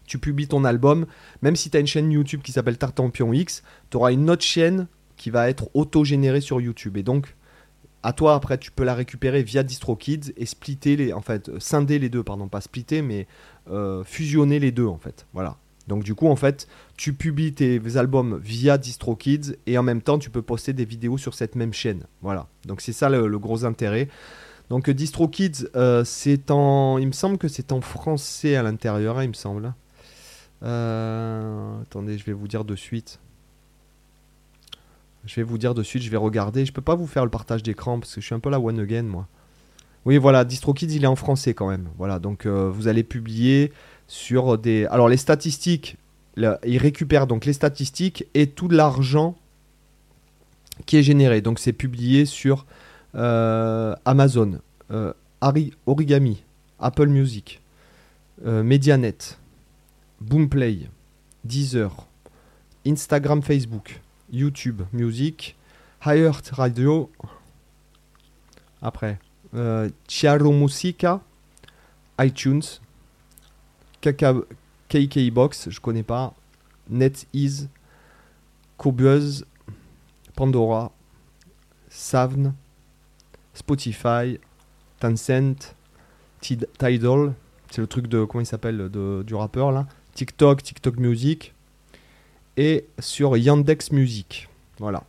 Tu 0.07 0.19
publies 0.19 0.47
ton 0.47 0.65
album, 0.65 1.07
même 1.41 1.57
si 1.57 1.71
tu 1.71 1.79
as 1.79 1.81
une 1.81 1.87
chaîne 1.87 2.13
YouTube 2.13 2.43
qui 2.43 2.53
s'appelle 2.53 2.77
Tartampion 2.77 3.33
X, 3.33 3.63
tu 3.91 3.97
auras 3.97 4.13
une 4.13 4.29
autre 4.29 4.45
chaîne 4.45 4.87
qui 5.17 5.31
va 5.31 5.49
être 5.49 5.71
auto-générée 5.73 6.43
sur 6.43 6.61
YouTube. 6.61 6.99
Et 6.99 7.03
donc, 7.03 7.37
à 8.03 8.13
toi 8.13 8.35
après, 8.35 8.59
tu 8.59 8.71
peux 8.71 8.85
la 8.85 8.95
récupérer 8.95 9.43
via 9.43 9.63
DistroKids 9.63 10.35
et 10.37 10.45
splitter 10.45 10.97
les, 10.97 11.15
en 11.15 11.23
fait, 11.23 11.49
euh, 11.49 11.59
scinder 11.59 11.99
les 11.99 12.11
deux, 12.11 12.23
pardon, 12.23 12.49
pas 12.49 12.61
splitter, 12.61 13.01
mais 13.01 13.27
euh, 13.71 14.05
fusionner 14.05 14.59
les 14.59 14.73
deux 14.73 14.87
en 14.87 14.99
fait. 14.99 15.27
Voilà. 15.33 15.57
Donc 15.89 16.03
du 16.03 16.15
coup, 16.15 16.29
en 16.29 16.37
fait, 16.37 16.67
tu 16.97 17.13
publies 17.13 17.53
tes 17.53 17.81
albums 17.97 18.39
via 18.43 18.79
DistroKids 18.79 19.57
et 19.67 19.77
en 19.77 19.83
même 19.83 20.03
temps, 20.03 20.19
tu 20.19 20.31
peux 20.31 20.43
poster 20.43 20.73
des 20.73 20.85
vidéos 20.85 21.19
sur 21.19 21.35
cette 21.35 21.57
même 21.57 21.73
chaîne. 21.73 22.05
Voilà. 22.23 22.47
Donc 22.65 22.81
c'est 22.81 22.93
ça 22.93 23.09
le, 23.09 23.39
gros 23.39 23.65
intérêt. 23.65 24.09
Donc 24.71 24.89
DistroKids, 24.89 25.69
euh, 25.77 26.05
c'est 26.05 26.51
en, 26.51 26.99
il 26.99 27.07
me 27.07 27.13
semble 27.13 27.37
que 27.37 27.49
c'est 27.49 27.73
en 27.73 27.81
français 27.81 28.57
à 28.57 28.63
l'intérieur, 28.63 29.19
hein, 29.19 29.25
il 29.25 29.29
me 29.29 29.35
semble. 29.35 29.75
Euh, 30.63 31.83
attendez, 31.83 32.17
je 32.17 32.25
vais 32.25 32.33
vous 32.33 32.49
dire 32.49 32.65
de 32.65 32.75
suite. 32.75 33.21
Je 35.27 35.37
vais 35.37 35.43
vous 35.43 35.59
dire 35.59 35.75
de 35.75 35.83
suite, 35.83 36.03
je 36.03 36.11
vais 36.11 36.17
regarder. 36.17 36.65
Je 36.65 36.73
peux 36.73 36.83
pas 36.83 36.95
vous 36.95 37.07
faire 37.07 37.25
le 37.25 37.31
partage 37.31 37.63
d'écran 37.63 37.99
parce 37.99 38.15
que 38.15 38.21
je 38.21 38.27
suis 38.27 38.35
un 38.35 38.41
peu 38.41 38.51
la 38.51 38.61
one 38.61 38.79
again 38.79 39.03
moi. 39.03 39.27
Oui, 40.07 40.19
voilà, 40.19 40.45
DistroKids, 40.45 40.95
il 40.95 41.05
est 41.05 41.09
en 41.09 41.17
français 41.17 41.55
quand 41.55 41.69
même. 41.69 41.89
Voilà, 41.97 42.19
donc 42.19 42.45
euh, 42.45 42.71
vous 42.71 42.89
allez 42.89 43.03
publier 43.03 43.73
sur 44.07 44.59
des. 44.59 44.87
Alors 44.87 45.09
les 45.09 45.17
statistiques, 45.17 45.97
il 46.37 46.79
récupère 46.79 47.27
donc 47.27 47.45
les 47.45 47.53
statistiques 47.53 48.27
et 48.35 48.49
tout 48.49 48.69
l'argent 48.69 49.37
qui 50.87 50.97
est 50.97 51.03
généré. 51.03 51.41
Donc 51.41 51.59
c'est 51.59 51.73
publié 51.73 52.27
sur 52.27 52.67
euh, 53.15 53.95
Amazon, 54.05 54.59
euh, 54.91 55.13
Origami, 55.87 56.43
Apple 56.81 57.07
Music, 57.07 57.61
euh, 58.45 58.63
Medianet, 58.63 59.39
Boomplay, 60.21 60.89
Deezer, 61.45 62.07
Instagram, 62.87 63.43
Facebook, 63.43 64.01
YouTube 64.33 64.83
Music, 64.93 65.57
Heart 66.05 66.51
Radio. 66.51 67.11
Après, 68.83 69.19
euh, 69.55 69.89
Chiaro 70.09 70.53
Musica, 70.53 71.21
iTunes, 72.21 72.63
KK 74.13 75.31
Box, 75.33 75.71
je 75.71 75.81
connais 75.81 76.03
pas, 76.03 76.35
NetEase, 76.91 77.69
Cobuzz, 78.77 79.45
Pandora, 80.35 80.93
Savn, 81.89 82.55
Spotify, 83.55 84.39
Tencent, 85.01 85.75
Tid- 86.41 86.69
Tidal, 86.79 87.35
c'est 87.71 87.81
le 87.81 87.87
truc 87.87 88.07
de 88.09 88.25
comment 88.25 88.43
il 88.43 88.47
s'appelle 88.47 88.89
du 89.25 89.35
rappeur 89.35 89.73
là, 89.73 89.87
TikTok, 90.15 90.63
TikTok 90.63 90.97
Music 90.99 91.55
et 92.57 92.87
sur 92.99 93.37
Yandex 93.37 93.91
Music. 93.93 94.49
Voilà. 94.79 95.03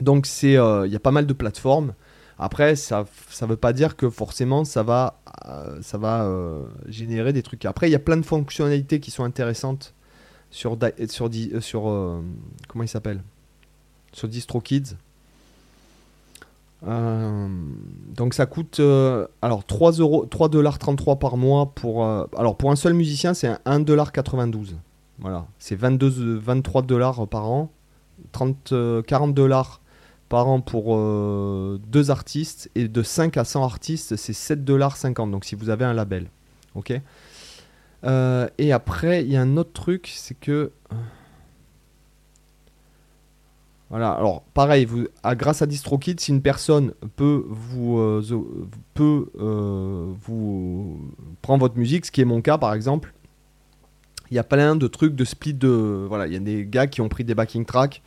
Donc 0.00 0.26
c'est 0.26 0.56
euh, 0.56 0.86
il 0.86 0.92
y 0.92 0.96
a 0.96 1.00
pas 1.00 1.10
mal 1.12 1.26
de 1.26 1.32
plateformes. 1.32 1.94
Après 2.42 2.74
ça 2.74 3.06
ça 3.30 3.46
veut 3.46 3.56
pas 3.56 3.72
dire 3.72 3.96
que 3.96 4.10
forcément 4.10 4.64
ça 4.64 4.82
va 4.82 5.20
euh, 5.46 5.78
ça 5.80 5.96
va 5.96 6.24
euh, 6.24 6.64
générer 6.88 7.32
des 7.32 7.42
trucs. 7.42 7.64
Après 7.64 7.88
il 7.88 7.92
y 7.92 7.94
a 7.94 8.00
plein 8.00 8.16
de 8.16 8.26
fonctionnalités 8.26 8.98
qui 8.98 9.12
sont 9.12 9.22
intéressantes 9.22 9.94
sur 10.50 10.76
euh, 10.82 11.60
sur 11.60 11.82
comment 12.68 12.84
il 12.84 12.88
s'appelle? 12.88 13.22
Sur 14.12 14.28
DistroKids. 14.28 14.96
Donc 16.84 18.34
ça 18.34 18.46
coûte 18.46 18.80
euh, 18.80 19.28
alors 19.40 19.64
3 19.64 19.92
euros 19.92 20.26
3,33$ 20.26 21.18
par 21.18 21.36
mois 21.36 21.72
pour 21.74 22.04
alors 22.04 22.56
pour 22.56 22.72
un 22.72 22.76
seul 22.76 22.94
musicien 22.94 23.34
c'est 23.34 23.46
un 23.64 23.80
1,92$. 23.80 24.74
Voilà, 25.20 25.46
c'est 25.60 25.76
22 25.76 26.38
23 26.38 26.82
dollars 26.82 27.28
par 27.28 27.48
an, 27.48 27.70
30 28.32 28.72
euh, 28.72 29.02
40 29.02 29.32
dollars 29.32 29.81
par 30.32 30.48
an 30.48 30.62
pour 30.62 30.96
euh, 30.96 31.78
deux 31.88 32.10
artistes 32.10 32.70
et 32.74 32.88
de 32.88 33.02
5 33.02 33.36
à 33.36 33.44
100 33.44 33.64
artistes 33.64 34.16
c'est 34.16 34.32
7,50$. 34.32 35.30
Donc 35.30 35.44
si 35.44 35.54
vous 35.54 35.68
avez 35.68 35.84
un 35.84 35.92
label, 35.92 36.30
ok? 36.74 36.98
Euh, 38.04 38.48
et 38.56 38.72
après 38.72 39.22
il 39.22 39.30
y 39.30 39.36
a 39.36 39.42
un 39.42 39.58
autre 39.58 39.74
truc, 39.74 40.10
c'est 40.16 40.32
que 40.32 40.72
voilà, 43.90 44.12
alors 44.12 44.40
pareil, 44.54 44.86
vous, 44.86 45.06
à- 45.22 45.34
grâce 45.34 45.60
à 45.60 45.66
DistroKid, 45.66 46.18
si 46.18 46.30
une 46.30 46.40
personne 46.40 46.94
peut 47.16 47.44
vous 47.50 47.98
euh, 47.98 48.22
peut 48.94 49.26
euh, 49.38 50.06
vous 50.26 50.98
prendre 51.42 51.60
votre 51.60 51.76
musique, 51.76 52.06
ce 52.06 52.10
qui 52.10 52.22
est 52.22 52.24
mon 52.24 52.40
cas 52.40 52.56
par 52.56 52.72
exemple, 52.72 53.12
il 54.30 54.36
y 54.36 54.38
a 54.38 54.44
plein 54.44 54.76
de 54.76 54.86
trucs 54.86 55.14
de 55.14 55.26
split 55.26 55.52
de 55.52 56.06
voilà, 56.08 56.26
il 56.26 56.32
y 56.32 56.36
a 56.36 56.40
des 56.40 56.64
gars 56.64 56.86
qui 56.86 57.02
ont 57.02 57.10
pris 57.10 57.22
des 57.22 57.34
backing 57.34 57.66
tracks 57.66 58.00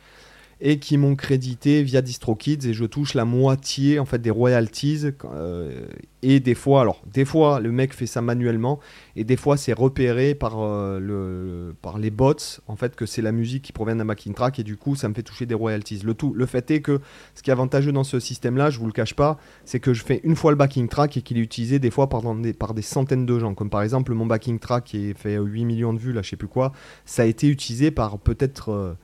et 0.60 0.78
qui 0.78 0.96
m'ont 0.96 1.16
crédité 1.16 1.82
via 1.82 2.02
DistroKids. 2.02 2.66
Et 2.66 2.72
je 2.72 2.84
touche 2.84 3.14
la 3.14 3.24
moitié 3.24 3.98
en 3.98 4.04
fait 4.04 4.18
des 4.18 4.30
royalties 4.30 5.04
euh, 5.24 5.86
et 6.22 6.40
des 6.40 6.54
fois 6.54 6.80
alors 6.80 7.02
des 7.12 7.24
fois 7.24 7.60
le 7.60 7.70
mec 7.70 7.92
fait 7.92 8.06
ça 8.06 8.22
manuellement 8.22 8.80
et 9.16 9.24
des 9.24 9.36
fois 9.36 9.56
c'est 9.56 9.74
repéré 9.74 10.34
par 10.34 10.58
euh, 10.58 10.98
le 10.98 11.74
par 11.82 11.98
les 11.98 12.10
bots 12.10 12.34
en 12.66 12.76
fait 12.76 12.96
que 12.96 13.06
c'est 13.06 13.22
la 13.22 13.32
musique 13.32 13.62
qui 13.62 13.72
provient 13.72 13.96
d'un 13.96 14.04
backing 14.06 14.34
track 14.34 14.58
et 14.58 14.64
du 14.64 14.76
coup 14.76 14.96
ça 14.96 15.08
me 15.08 15.14
fait 15.14 15.22
toucher 15.22 15.46
des 15.46 15.54
royalties. 15.54 16.00
Le 16.04 16.14
tout 16.14 16.32
le 16.32 16.46
fait 16.46 16.70
est 16.70 16.80
que 16.80 17.00
ce 17.34 17.42
qui 17.42 17.50
est 17.50 17.52
avantageux 17.52 17.92
dans 17.92 18.04
ce 18.04 18.18
système 18.18 18.56
là 18.56 18.70
je 18.70 18.78
vous 18.78 18.86
le 18.86 18.92
cache 18.92 19.14
pas 19.14 19.38
c'est 19.64 19.80
que 19.80 19.92
je 19.92 20.02
fais 20.02 20.20
une 20.24 20.36
fois 20.36 20.50
le 20.50 20.56
backing 20.56 20.88
track 20.88 21.16
et 21.16 21.22
qu'il 21.22 21.36
est 21.38 21.42
utilisé 21.42 21.78
des 21.78 21.90
fois 21.90 22.08
par 22.08 22.22
des, 22.34 22.52
par 22.54 22.74
des 22.74 22.82
centaines 22.82 23.26
de 23.26 23.38
gens. 23.38 23.54
Comme 23.54 23.70
par 23.70 23.82
exemple 23.82 24.12
mon 24.14 24.26
backing 24.26 24.58
track 24.58 24.84
qui 24.84 25.14
fait 25.14 25.36
8 25.36 25.64
millions 25.64 25.92
de 25.92 25.98
vues 25.98 26.12
là 26.12 26.22
je 26.22 26.30
sais 26.30 26.36
plus 26.36 26.48
quoi 26.48 26.72
ça 27.04 27.22
a 27.22 27.26
été 27.26 27.48
utilisé 27.48 27.90
par 27.90 28.18
peut-être 28.18 28.70
euh, 28.70 28.94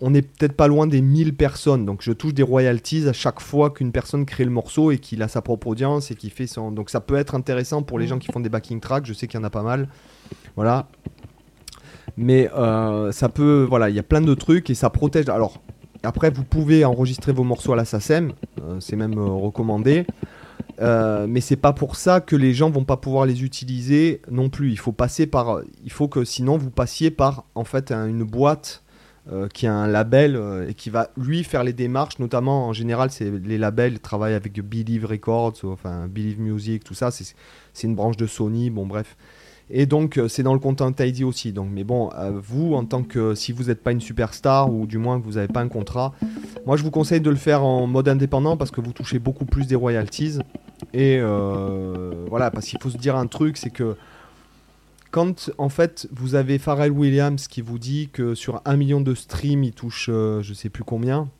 on 0.00 0.10
n'est 0.10 0.22
peut-être 0.22 0.52
pas 0.54 0.68
loin 0.68 0.86
des 0.86 1.00
1000 1.00 1.34
personnes, 1.34 1.84
donc 1.84 2.02
je 2.02 2.12
touche 2.12 2.34
des 2.34 2.42
royalties 2.42 3.08
à 3.08 3.12
chaque 3.12 3.40
fois 3.40 3.70
qu'une 3.70 3.92
personne 3.92 4.24
crée 4.24 4.44
le 4.44 4.50
morceau 4.50 4.90
et 4.90 4.98
qu'il 4.98 5.22
a 5.22 5.28
sa 5.28 5.42
propre 5.42 5.66
audience 5.68 6.10
et 6.10 6.14
qui 6.14 6.30
fait. 6.30 6.46
Donc 6.72 6.90
ça 6.90 7.00
peut 7.00 7.16
être 7.16 7.34
intéressant 7.34 7.82
pour 7.82 7.98
les 7.98 8.06
gens 8.06 8.18
qui 8.18 8.30
font 8.30 8.40
des 8.40 8.48
backing 8.48 8.80
tracks, 8.80 9.06
je 9.06 9.12
sais 9.12 9.26
qu'il 9.26 9.38
y 9.38 9.42
en 9.42 9.44
a 9.44 9.50
pas 9.50 9.62
mal. 9.62 9.88
Voilà. 10.56 10.88
Mais 12.16 12.50
euh, 12.52 13.12
ça 13.12 13.28
peut. 13.28 13.66
Voilà, 13.68 13.88
il 13.88 13.96
y 13.96 13.98
a 13.98 14.02
plein 14.02 14.20
de 14.20 14.34
trucs 14.34 14.70
et 14.70 14.74
ça 14.74 14.90
protège. 14.90 15.28
Alors, 15.28 15.60
Après, 16.02 16.30
vous 16.30 16.44
pouvez 16.44 16.84
enregistrer 16.84 17.32
vos 17.32 17.44
morceaux 17.44 17.72
à 17.72 17.76
la 17.76 17.84
SACEM, 17.84 18.32
euh, 18.60 18.80
c'est 18.80 18.96
même 18.96 19.18
euh, 19.18 19.24
recommandé. 19.24 20.06
Mais 20.80 21.40
c'est 21.40 21.56
pas 21.56 21.72
pour 21.72 21.94
ça 21.94 22.20
que 22.20 22.34
les 22.34 22.52
gens 22.54 22.68
vont 22.68 22.84
pas 22.84 22.96
pouvoir 22.96 23.24
les 23.24 23.44
utiliser 23.44 24.20
non 24.28 24.48
plus. 24.48 24.72
Il 24.72 24.78
faut 24.78 24.90
passer 24.90 25.26
par, 25.28 25.60
il 25.84 25.92
faut 25.92 26.08
que 26.08 26.24
sinon 26.24 26.56
vous 26.56 26.70
passiez 26.70 27.12
par 27.12 27.44
en 27.54 27.62
fait 27.62 27.92
une 27.92 28.24
boîte 28.24 28.81
qui 29.54 29.66
a 29.68 29.72
un 29.72 29.86
label 29.86 30.40
et 30.68 30.74
qui 30.74 30.90
va 30.90 31.10
lui 31.16 31.44
faire 31.44 31.62
les 31.62 31.72
démarches. 31.72 32.18
Notamment 32.18 32.66
en 32.66 32.72
général, 32.72 33.10
c'est 33.10 33.30
les 33.30 33.56
labels 33.56 34.00
travaillent 34.00 34.34
avec 34.34 34.60
Believe 34.60 35.06
Records, 35.06 35.54
enfin 35.64 36.08
Believe 36.08 36.40
Music, 36.40 36.82
tout 36.82 36.94
ça. 36.94 37.10
C'est 37.10 37.86
une 37.86 37.94
branche 37.94 38.16
de 38.16 38.26
Sony. 38.26 38.70
Bon 38.70 38.86
bref. 38.86 39.16
Et 39.74 39.86
donc, 39.86 40.18
euh, 40.18 40.28
c'est 40.28 40.42
dans 40.42 40.52
le 40.52 40.60
Content 40.60 40.92
ID 40.98 41.22
aussi. 41.22 41.52
Donc, 41.52 41.68
mais 41.72 41.82
bon, 41.82 42.10
euh, 42.14 42.30
vous, 42.34 42.74
en 42.74 42.84
tant 42.84 43.02
que 43.02 43.34
si 43.34 43.52
vous 43.52 43.64
n'êtes 43.64 43.82
pas 43.82 43.92
une 43.92 44.02
superstar 44.02 44.72
ou 44.72 44.86
du 44.86 44.98
moins 44.98 45.18
que 45.18 45.24
vous 45.24 45.32
n'avez 45.32 45.48
pas 45.48 45.60
un 45.60 45.68
contrat, 45.68 46.12
moi 46.66 46.76
je 46.76 46.82
vous 46.82 46.90
conseille 46.90 47.22
de 47.22 47.30
le 47.30 47.36
faire 47.36 47.64
en 47.64 47.86
mode 47.86 48.08
indépendant 48.08 48.58
parce 48.58 48.70
que 48.70 48.82
vous 48.82 48.92
touchez 48.92 49.18
beaucoup 49.18 49.46
plus 49.46 49.66
des 49.66 49.74
royalties. 49.74 50.38
Et 50.92 51.18
euh, 51.20 52.26
voilà, 52.28 52.50
parce 52.50 52.66
qu'il 52.66 52.80
faut 52.80 52.90
se 52.90 52.98
dire 52.98 53.16
un 53.16 53.26
truc, 53.26 53.56
c'est 53.56 53.70
que 53.70 53.96
quand 55.12 55.50
en 55.58 55.68
fait 55.68 56.08
vous 56.10 56.34
avez 56.34 56.58
Pharrell 56.58 56.90
Williams 56.90 57.46
qui 57.46 57.60
vous 57.60 57.78
dit 57.78 58.08
que 58.12 58.34
sur 58.34 58.60
un 58.64 58.76
million 58.76 59.00
de 59.00 59.14
streams 59.14 59.62
il 59.62 59.72
touche 59.72 60.06
je 60.08 60.52
sais 60.52 60.70
plus 60.70 60.82
combien, 60.82 61.30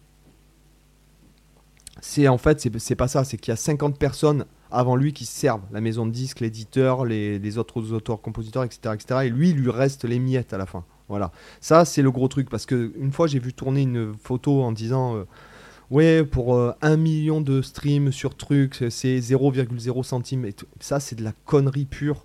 c'est 2.00 2.28
en 2.28 2.38
fait 2.38 2.68
c'est 2.78 2.94
pas 2.94 3.08
ça, 3.08 3.24
c'est 3.24 3.36
qu'il 3.36 3.50
y 3.50 3.54
a 3.54 3.56
50 3.56 3.98
personnes 3.98 4.44
avant 4.72 4.96
lui 4.96 5.12
qui 5.12 5.26
servent, 5.26 5.62
la 5.70 5.80
maison 5.80 6.06
de 6.06 6.10
disques, 6.10 6.40
l'éditeur, 6.40 7.04
les, 7.04 7.58
autres 7.58 7.92
auteurs, 7.92 8.20
compositeurs, 8.20 8.64
etc.. 8.64 8.88
Et 9.24 9.28
lui, 9.28 9.50
il 9.50 9.56
lui 9.56 9.70
reste 9.70 10.04
les 10.04 10.18
miettes 10.18 10.52
à 10.52 10.58
la 10.58 10.66
fin. 10.66 10.84
Voilà. 11.08 11.30
Ça, 11.60 11.84
c'est 11.84 12.02
le 12.02 12.10
gros 12.10 12.28
truc. 12.28 12.48
Parce 12.48 12.66
que 12.66 12.92
une 12.96 13.12
fois, 13.12 13.26
j'ai 13.26 13.38
vu 13.38 13.52
tourner 13.52 13.82
une 13.82 14.14
photo 14.16 14.62
en 14.62 14.72
disant 14.72 15.16
euh, 15.16 15.24
Ouais, 15.90 16.24
pour 16.24 16.54
euh, 16.54 16.72
un 16.80 16.96
million 16.96 17.42
de 17.42 17.60
streams 17.60 18.12
sur 18.12 18.34
truc, 18.34 18.84
c'est 18.88 19.18
0,0 19.18 20.02
centimes. 20.02 20.46
Et 20.46 20.54
ça, 20.80 21.00
c'est 21.00 21.16
de 21.16 21.22
la 21.22 21.32
connerie 21.44 21.84
pure. 21.84 22.24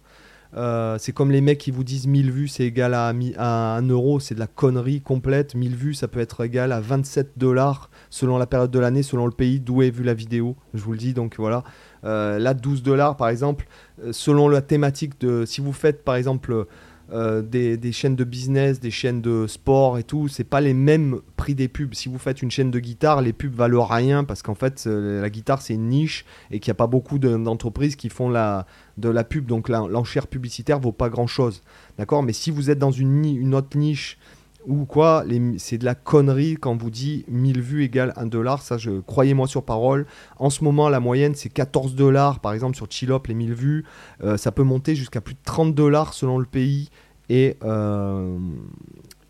Euh, 0.55 0.97
c'est 0.99 1.11
comme 1.11 1.31
les 1.31 1.41
mecs 1.41 1.57
qui 1.57 1.71
vous 1.71 1.83
disent 1.83 2.07
1000 2.07 2.31
vues, 2.31 2.47
c'est 2.47 2.63
égal 2.63 2.93
à, 2.93 3.13
à 3.37 3.77
1 3.77 3.87
euro. 3.89 4.19
C'est 4.19 4.35
de 4.35 4.39
la 4.39 4.47
connerie 4.47 5.01
complète. 5.01 5.55
1000 5.55 5.75
vues, 5.75 5.93
ça 5.93 6.07
peut 6.07 6.19
être 6.19 6.43
égal 6.43 6.71
à 6.71 6.79
27 6.79 7.33
dollars 7.37 7.89
selon 8.09 8.37
la 8.37 8.47
période 8.47 8.71
de 8.71 8.79
l'année, 8.79 9.03
selon 9.03 9.25
le 9.25 9.31
pays 9.31 9.59
d'où 9.59 9.81
est 9.81 9.89
vue 9.89 10.03
la 10.03 10.13
vidéo. 10.13 10.55
Je 10.73 10.81
vous 10.81 10.93
le 10.93 10.97
dis, 10.97 11.13
donc 11.13 11.35
voilà. 11.37 11.63
Euh, 12.03 12.39
là, 12.39 12.53
12 12.53 12.83
dollars, 12.83 13.17
par 13.17 13.29
exemple, 13.29 13.67
euh, 14.03 14.11
selon 14.13 14.47
la 14.47 14.61
thématique 14.61 15.19
de. 15.19 15.45
Si 15.45 15.61
vous 15.61 15.73
faites, 15.73 16.03
par 16.03 16.15
exemple, 16.15 16.65
euh, 17.11 17.41
des, 17.41 17.91
chaînes 17.91 18.15
de 18.15 18.23
business, 18.23 18.79
des 18.79 18.91
chaînes 18.91 19.21
de 19.21 19.47
sport 19.47 19.97
et 19.97 20.03
tout, 20.03 20.27
c'est 20.27 20.43
pas 20.43 20.61
les 20.61 20.73
mêmes 20.73 21.21
prix 21.35 21.55
des 21.55 21.67
pubs. 21.67 21.93
Si 21.93 22.09
vous 22.09 22.17
faites 22.17 22.41
une 22.41 22.51
chaîne 22.51 22.71
de 22.71 22.79
guitare, 22.79 23.21
les 23.21 23.33
pubs 23.33 23.53
valent 23.53 23.85
rien 23.85 24.23
parce 24.23 24.41
qu'en 24.41 24.55
fait, 24.55 24.85
la 24.85 25.29
guitare, 25.29 25.61
c'est 25.61 25.73
une 25.73 25.87
niche 25.87 26.25
et 26.51 26.59
qu'il 26.59 26.69
n'y 26.69 26.75
a 26.75 26.79
pas 26.79 26.87
beaucoup 26.87 27.19
d'entreprises 27.19 27.95
qui 27.95 28.09
font 28.09 28.29
la, 28.29 28.65
de 28.97 29.09
la 29.09 29.23
pub. 29.23 29.45
Donc, 29.45 29.69
l'enchère 29.69 30.27
publicitaire 30.27 30.79
vaut 30.79 30.91
pas 30.91 31.09
grand 31.09 31.27
chose. 31.27 31.63
D'accord? 31.97 32.23
Mais 32.23 32.33
si 32.33 32.51
vous 32.51 32.69
êtes 32.69 32.79
dans 32.79 32.91
une, 32.91 33.23
une 33.25 33.55
autre 33.55 33.77
niche 33.77 34.17
ou 34.65 34.85
quoi, 34.85 35.23
c'est 35.57 35.77
de 35.77 35.85
la 35.85 35.95
connerie 35.95 36.55
quand 36.55 36.75
vous 36.75 36.89
dit 36.89 37.23
1000 37.29 37.61
vues 37.61 37.83
égale 37.83 38.13
1 38.17 38.25
dollar. 38.25 38.61
Ça, 38.61 38.77
je 38.77 38.99
croyez-moi 38.99 39.47
sur 39.47 39.63
parole. 39.63 40.05
En 40.37 40.49
ce 40.49 40.63
moment, 40.63 40.89
la 40.89 40.99
moyenne, 40.99 41.35
c'est 41.35 41.49
14 41.49 41.95
dollars. 41.95 42.39
Par 42.39 42.53
exemple, 42.53 42.75
sur 42.75 42.87
Chillop, 42.89 43.23
les 43.27 43.33
1000 43.33 43.53
vues, 43.53 43.85
euh, 44.23 44.35
ça 44.35 44.51
peut 44.51 44.63
monter 44.63 44.95
jusqu'à 44.95 45.21
plus 45.21 45.35
de 45.35 45.39
30 45.45 45.73
dollars 45.73 46.13
selon 46.13 46.37
le 46.37 46.45
pays. 46.45 46.89
Et, 47.29 47.57
euh, 47.63 48.37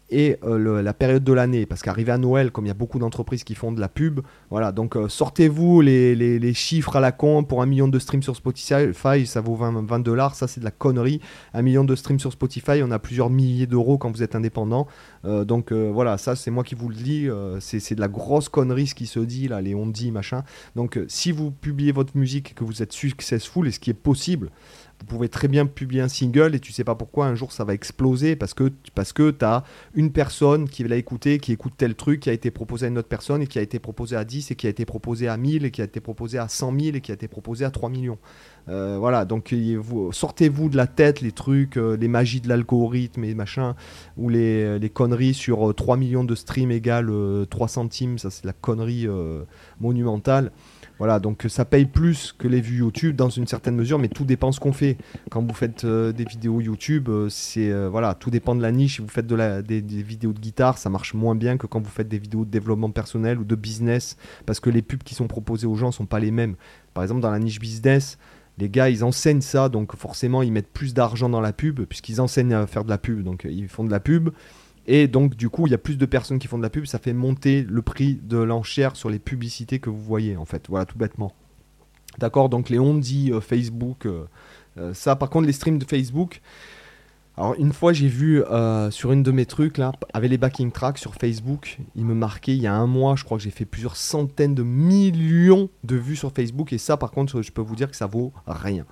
et 0.10 0.38
euh, 0.44 0.82
la 0.82 0.94
période 0.94 1.24
de 1.24 1.34
l'année. 1.34 1.66
Parce 1.66 1.82
qu'arrivé 1.82 2.12
à 2.12 2.18
Noël, 2.18 2.52
comme 2.52 2.66
il 2.66 2.70
y 2.70 2.72
a 2.72 2.76
beaucoup 2.76 3.00
d'entreprises 3.00 3.44
qui 3.44 3.56
font 3.56 3.72
de 3.72 3.80
la 3.80 3.90
pub, 3.90 4.22
voilà, 4.50 4.72
donc 4.72 4.96
euh, 4.96 5.10
sortez-vous 5.10 5.82
les, 5.82 6.54
chiffres 6.54 6.96
à 6.96 7.00
la 7.00 7.12
con 7.12 7.44
pour 7.44 7.62
un 7.62 7.66
million 7.66 7.88
de 7.88 8.00
streams 8.00 8.24
sur 8.24 8.36
Spotify, 8.36 9.26
ça 9.26 9.42
vaut 9.42 9.56
20 9.56 10.00
dollars, 10.00 10.36
ça 10.36 10.48
c'est 10.48 10.60
de 10.60 10.66
la 10.66 10.72
connerie. 10.72 11.20
Un 11.54 11.62
million 11.62 11.84
de 11.84 11.96
streams 11.96 12.20
sur 12.20 12.32
Spotify, 12.32 12.82
on 12.84 12.92
a 12.92 13.00
plusieurs 13.00 13.30
milliers 13.30 13.68
d'euros 13.68 13.98
quand 13.98 14.12
vous 14.12 14.24
êtes 14.24 14.36
indépendant. 14.36 14.88
Euh, 15.26 15.46
donc 15.46 15.72
voilà, 15.72 16.18
ça 16.18 16.36
c'est 16.36 16.52
moi 16.52 16.64
qui 16.64 16.76
vous 16.76 16.90
le 16.90 16.96
dis, 16.96 17.28
c'est 17.60 17.96
de 17.96 18.02
la 18.02 18.08
grosse 18.08 18.50
connerie 18.50 18.88
ce 18.88 18.96
qui 18.96 19.08
se 19.08 19.20
dit 19.20 19.48
là, 19.48 19.62
les 19.62 19.76
on 19.76 19.88
dit 19.88 20.12
machin. 20.12 20.44
Donc 20.76 21.00
si 21.08 21.32
vous 21.32 21.52
publiez 21.52 21.92
votre 21.92 22.18
musique 22.18 22.52
et 22.52 22.54
que 22.54 22.64
vous 22.64 22.82
êtes 22.82 22.94
successful, 22.94 23.68
et 23.68 23.72
ce 23.72 23.80
qui 23.80 23.90
est 23.90 23.94
possible, 23.94 24.50
vous 25.00 25.06
pouvez 25.06 25.30
très 25.30 25.48
bien 25.48 25.66
publier 25.66 26.02
un 26.02 26.08
single 26.08 26.56
et 26.56 26.60
tu 26.60 26.72
sais 26.72 26.84
pas 26.84 26.96
pourquoi 26.96 27.28
un 27.28 27.36
jour 27.36 27.52
ça 27.52 27.64
va 27.64 27.74
exploser 27.74 28.36
parce 28.36 28.54
que, 28.54 28.72
parce 28.96 29.14
que 29.14 29.32
tu 29.32 29.46
as 29.46 29.64
une 29.94 30.12
personne 30.12 30.68
qui 30.68 30.84
l'a 30.84 30.96
écouté, 30.96 31.38
qui 31.38 31.52
écoute 31.52 31.74
tel 31.78 31.96
truc, 31.96 32.22
qui 32.22 32.30
a 32.30 32.34
été 32.34 32.52
proposé 32.52 32.88
à 32.88 32.90
une 32.90 32.98
autre 32.98 33.08
personne 33.08 33.42
et 33.42 33.48
qui 33.48 33.60
a 33.60 33.62
été 33.62 33.80
proposé 33.80 34.16
à 34.16 34.26
10 34.26 34.52
et 34.52 34.56
qui 34.56 34.68
a 34.68 34.70
été 34.70 34.86
proposé 34.86 35.28
à 35.28 35.38
1000 35.38 35.66
et 35.66 35.72
qui 35.72 35.82
a 35.82 35.86
été 35.86 36.00
proposé 36.00 36.38
à 36.40 36.48
100 36.48 36.80
000 36.80 36.98
et 36.98 37.02
qui 37.02 37.12
a 37.12 37.14
été 37.14 37.28
proposé 37.28 37.64
à 37.64 37.72
3 37.72 37.90
millions. 37.90 38.18
Euh, 38.70 38.98
voilà, 39.00 39.26
donc 39.26 39.56
sortez-vous 40.12 40.70
de 40.70 40.78
la 40.78 40.88
tête 40.88 41.22
les 41.22 41.32
trucs, 41.32 41.78
euh, 41.78 41.96
les 41.96 42.08
magies 42.08 42.42
de 42.42 42.50
l'algorithme 42.50 43.24
et 43.24 43.34
machin, 43.34 43.76
ou 44.18 44.30
les, 44.30 44.78
les 44.78 44.90
conneries 44.90 45.34
sur 45.34 45.74
3 45.74 45.96
euh, 45.96 46.00
millions 46.00 46.24
de 46.24 46.36
streams 46.36 46.72
égale 46.72 47.12
3 47.50 47.68
centimes, 47.68 48.18
ça 48.18 48.30
c'est 48.30 48.46
la 48.46 48.54
connerie 48.54 49.08
monumentale. 49.80 50.52
Voilà, 51.00 51.20
donc 51.20 51.46
ça 51.48 51.64
paye 51.64 51.86
plus 51.86 52.34
que 52.38 52.48
les 52.48 52.60
vues 52.60 52.80
YouTube 52.80 53.16
dans 53.16 53.30
une 53.30 53.46
certaine 53.46 53.76
mesure, 53.76 54.00
mais 54.00 54.08
tout 54.08 54.26
dépend 54.26 54.52
ce 54.52 54.60
qu'on 54.60 54.74
fait. 54.74 54.98
Quand 55.30 55.44
vous 55.44 55.54
faites 55.54 55.84
euh, 55.84 56.12
des 56.12 56.26
vidéos 56.26 56.60
YouTube, 56.60 57.10
euh, 57.10 57.30
c'est 57.30 57.72
euh, 57.72 57.88
voilà, 57.88 58.16
tout 58.16 58.32
dépend 58.32 58.56
de 58.56 58.62
la 58.62 58.72
niche. 58.72 58.96
Si 58.96 59.02
vous 59.02 59.08
faites 59.08 59.28
des, 59.28 59.82
vidéos 59.82 60.34
de 60.34 60.40
guitare, 60.40 60.78
ça 60.78 60.90
marche 60.90 61.14
moins 61.14 61.36
bien 61.36 61.58
que 61.58 61.68
quand 61.68 61.80
vous 61.80 61.90
faites 61.90 62.08
des 62.08 62.18
vidéos 62.18 62.46
de 62.46 62.50
développement 62.50 62.90
personnel 62.90 63.38
ou 63.38 63.44
de 63.44 63.56
business, 63.56 64.18
parce 64.46 64.60
que 64.60 64.70
les 64.70 64.82
pubs 64.82 65.04
qui 65.04 65.14
sont 65.14 65.28
proposées 65.28 65.68
aux 65.68 65.76
gens 65.76 65.92
sont 65.92 66.08
pas 66.08 66.20
les 66.20 66.32
mêmes. 66.32 66.56
Par 66.96 67.04
exemple, 67.04 67.22
dans 67.22 67.32
la 67.32 67.40
niche 67.40 67.60
business, 67.60 68.18
les 68.58 68.70
gars, 68.70 68.90
ils 68.90 69.04
enseignent 69.04 69.42
ça, 69.42 69.70
donc 69.70 69.96
forcément, 69.96 70.42
ils 70.42 70.52
mettent 70.52 70.74
plus 70.74 70.96
d'argent 70.96 71.30
dans 71.30 71.42
la 71.42 71.54
pub, 71.54 71.82
puisqu'ils 71.82 72.20
enseignent 72.22 72.54
à 72.54 72.66
faire 72.66 72.84
de 72.84 72.90
la 72.90 72.98
pub, 72.98 73.22
donc 73.22 73.46
ils 73.48 73.68
font 73.68 73.84
de 73.84 73.92
la 73.92 74.00
pub. 74.00 74.30
Et 74.88 75.08
donc, 75.08 75.36
du 75.36 75.50
coup, 75.50 75.68
il 75.68 75.72
y 75.72 75.74
a 75.74 75.78
plus 75.78 75.98
de 75.98 76.06
personnes 76.06 76.40
qui 76.40 76.48
font 76.48 76.58
de 76.58 76.64
la 76.64 76.70
pub, 76.70 76.86
ça 76.86 76.98
fait 76.98 77.14
monter 77.14 77.64
le 77.68 77.82
prix 77.82 78.20
de 78.24 78.38
l'enchère 78.38 78.96
sur 78.96 79.10
les 79.10 79.20
publicités 79.20 79.80
que 79.80 79.90
vous 79.90 80.02
voyez, 80.02 80.38
en 80.38 80.46
fait. 80.46 80.68
Voilà, 80.70 80.86
tout 80.86 80.98
bêtement. 80.98 81.34
D'accord 82.20 82.48
Donc, 82.48 82.70
les 82.70 82.80
on 82.80 82.96
dit 82.96 83.32
euh, 83.32 83.42
Facebook, 83.42 84.06
euh, 84.06 84.26
euh, 84.78 84.94
ça, 84.94 85.18
par 85.18 85.30
contre, 85.30 85.46
les 85.46 85.54
streams 85.54 85.78
de 85.78 85.86
Facebook. 85.86 86.42
Alors, 87.36 87.54
une 87.60 87.74
fois, 87.74 87.94
j'ai 87.94 88.08
vu 88.08 88.42
sur 88.90 89.12
une 89.12 89.22
de 89.22 89.32
mes 89.32 89.46
trucs, 89.46 89.78
là, 89.78 89.92
avec 90.14 90.32
les 90.32 90.40
backing 90.40 90.72
tracks 90.72 90.98
sur 90.98 91.14
Facebook, 91.14 91.78
il 91.96 92.04
me 92.04 92.16
marquait, 92.16 92.56
il 92.56 92.62
y 92.64 92.66
a 92.66 92.74
un 92.74 92.88
mois, 92.88 93.16
je 93.16 93.26
crois 93.26 93.38
que 93.38 93.44
j'ai 93.44 93.52
fait 93.52 93.66
plusieurs 93.66 93.96
centaines 93.96 94.56
de 94.56 94.64
millions 94.64 95.70
de 95.84 95.96
vues 95.98 96.16
sur 96.16 96.32
Facebook. 96.32 96.74
Et 96.74 96.80
ça, 96.80 96.98
par 96.98 97.12
contre, 97.12 97.44
je 97.44 97.52
peux 97.52 97.62
vous 97.62 97.76
dire 97.76 97.92
que 97.92 97.96
ça 97.96 98.08
vaut 98.08 98.34
rien. 98.48 98.88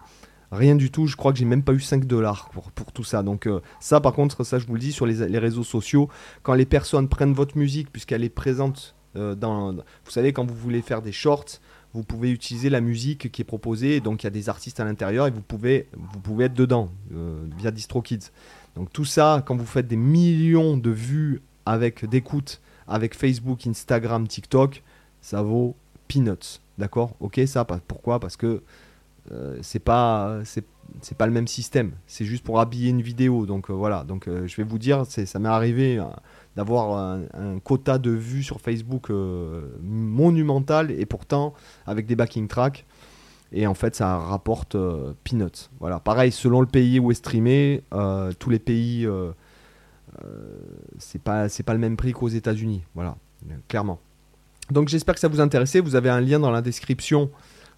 Rien 0.55 0.75
du 0.75 0.91
tout, 0.91 1.07
je 1.07 1.15
crois 1.15 1.33
que 1.33 1.39
j'ai 1.39 1.45
même 1.45 1.63
pas 1.63 1.73
eu 1.73 1.79
5 1.79 2.05
dollars 2.05 2.49
pour, 2.49 2.71
tout 2.91 3.03
ça. 3.03 3.23
Donc 3.23 3.47
euh, 3.47 3.59
ça 3.79 3.99
par 3.99 4.13
contre, 4.13 4.43
ça 4.43 4.59
je 4.59 4.65
vous 4.65 4.73
le 4.73 4.79
dis 4.79 4.91
sur 4.91 5.05
les, 5.05 5.37
réseaux 5.37 5.63
sociaux, 5.63 6.09
quand 6.43 6.53
les 6.53 6.65
personnes 6.65 7.09
prennent 7.09 7.33
votre 7.33 7.57
musique 7.57 7.91
puisqu'elle 7.91 8.23
est 8.23 8.29
présente 8.29 8.95
euh, 9.15 9.35
dans... 9.35 9.73
Vous 9.73 10.11
savez, 10.11 10.33
quand 10.33 10.45
vous 10.45 10.55
voulez 10.55 10.81
faire 10.81 11.01
des 11.01 11.11
shorts, 11.11 11.59
vous 11.93 12.03
pouvez 12.03 12.31
utiliser 12.31 12.69
la 12.69 12.81
musique 12.81 13.31
qui 13.31 13.41
est 13.41 13.45
proposée, 13.45 14.01
donc 14.01 14.23
il 14.23 14.25
y 14.25 14.27
a 14.27 14.31
des 14.31 14.49
artistes 14.49 14.79
à 14.79 14.85
l'intérieur 14.85 15.27
et 15.27 15.31
vous 15.31 15.41
pouvez, 15.41 15.87
vous 15.93 16.19
pouvez 16.19 16.45
être 16.45 16.53
dedans 16.53 16.89
euh, 17.13 17.45
via 17.57 17.71
DistroKids. 17.71 18.31
Donc 18.75 18.91
tout 18.91 19.05
ça, 19.05 19.43
quand 19.45 19.55
vous 19.55 19.65
faites 19.65 19.87
des 19.87 19.95
millions 19.95 20.77
de 20.77 20.89
vues 20.89 21.41
avec 21.65 22.05
d'écoutes 22.05 22.61
avec 22.87 23.15
Facebook, 23.15 23.65
Instagram, 23.65 24.27
TikTok, 24.27 24.83
ça 25.21 25.41
vaut 25.41 25.75
peanuts. 26.07 26.59
D'accord? 26.77 27.15
Ok, 27.19 27.39
ça, 27.47 27.65
pourquoi? 27.65 28.19
Parce 28.19 28.37
que 28.37 28.61
euh, 29.31 29.57
c'est 29.61 29.79
pas 29.79 30.39
c'est 31.01 31.17
pas 31.17 31.25
le 31.25 31.31
même 31.31 31.47
système. 31.47 31.93
C'est 32.07 32.25
juste 32.25 32.43
pour 32.43 32.59
habiller 32.59 32.89
une 32.89 33.01
vidéo. 33.01 33.45
Donc 33.45 33.69
euh, 33.69 33.73
voilà. 33.73 34.03
Donc 34.03 34.27
euh, 34.27 34.45
je 34.47 34.55
vais 34.57 34.63
vous 34.63 34.77
dire, 34.77 35.05
ça 35.05 35.39
m'est 35.39 35.49
arrivé 35.49 36.01
d'avoir 36.55 36.97
un, 37.33 37.59
quota 37.59 37.97
de 37.97 38.11
vues 38.11 38.43
sur 38.43 38.61
Facebook 38.61 39.09
monumental 39.81 40.91
et 40.91 41.05
pourtant 41.05 41.53
avec 41.85 42.05
des 42.05 42.15
backing 42.15 42.47
tracks. 42.47 42.85
Et 43.51 43.67
en 43.67 43.73
fait, 43.73 43.95
ça 43.95 44.17
rapporte 44.17 44.75
peanuts. 45.23 45.69
Voilà. 45.79 45.99
Pareil, 45.99 46.31
selon 46.31 46.61
le 46.61 46.67
pays 46.67 46.99
où 46.99 47.11
est 47.11 47.15
streamé, 47.15 47.83
tous 48.39 48.49
les 48.49 48.59
pays, 48.59 49.07
c'est 50.97 51.21
pas 51.21 51.49
c'est 51.49 51.63
pas 51.63 51.73
le 51.73 51.79
même 51.79 51.97
prix 51.97 52.13
qu'aux 52.13 52.29
États-Unis. 52.29 52.83
Voilà, 52.93 53.17
clairement. 53.67 53.99
Donc 54.71 54.87
j'espère 54.89 55.13
que 55.13 55.21
ça 55.21 55.27
vous 55.27 55.41
intéressait. 55.41 55.79
Vous 55.79 55.95
avez 55.95 56.09
un 56.09 56.21
lien 56.21 56.39
dans 56.39 56.51
la 56.51 56.61
description 56.61 57.29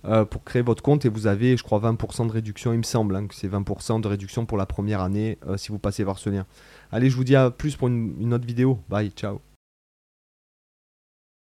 euh, 0.06 0.26
pour 0.26 0.44
créer 0.44 0.62
votre 0.62 0.84
compte 0.84 1.06
et 1.06 1.10
vous 1.10 1.28
avez, 1.28 1.58
je 1.58 1.64
crois, 1.64 1.80
20% 1.80 2.28
de 2.28 2.32
réduction. 2.32 2.74
Il 2.74 2.78
me 2.78 2.84
semble 2.84 3.16
hein, 3.16 3.28
que 3.28 3.36
c'est 3.36 3.48
20% 3.48 4.02
de 4.02 4.08
réduction 4.08 4.46
pour 4.46 4.58
la 4.58 4.66
première 4.66 5.02
année 5.02 5.38
euh, 5.48 5.58
si 5.58 5.70
vous 5.70 5.80
passez 5.80 6.06
par 6.06 6.20
ce 6.20 6.30
lien. 6.30 6.46
Allez, 6.92 7.10
je 7.10 7.16
vous 7.16 7.24
dis 7.24 7.36
à 7.36 7.50
plus 7.52 7.76
pour 7.76 7.88
une 7.88 8.34
autre 8.34 8.46
vidéo. 8.46 8.80
Bye, 8.90 9.10
ciao. 9.10 9.42